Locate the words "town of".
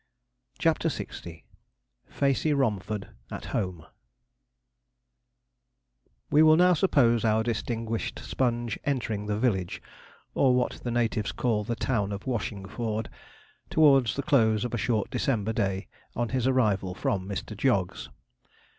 11.75-12.25